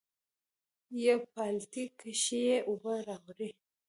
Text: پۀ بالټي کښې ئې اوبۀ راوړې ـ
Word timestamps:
پۀ 0.87 1.13
بالټي 1.33 1.83
کښې 1.99 2.39
ئې 2.51 2.57
اوبۀ 2.67 2.93
راوړې 3.07 3.49
ـ 3.51 3.57